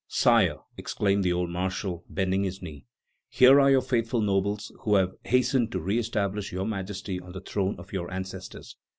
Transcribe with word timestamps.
"Sire," 0.07 0.57
exclaimed 0.77 1.23
the 1.23 1.31
old 1.33 1.51
marshal, 1.51 2.03
bending 2.09 2.43
his 2.43 2.59
knee, 2.59 2.85
"here 3.29 3.61
are 3.61 3.69
your 3.69 3.83
faithful 3.83 4.19
nobles 4.19 4.71
who 4.81 4.95
have 4.95 5.13
hastened 5.25 5.71
to 5.73 5.79
re 5.79 5.99
establish 5.99 6.51
Your 6.51 6.65
Majesty 6.65 7.19
on 7.19 7.33
the 7.33 7.39
throne 7.39 7.75
of 7.77 7.93
your 7.93 8.09
ancestors." 8.09 8.77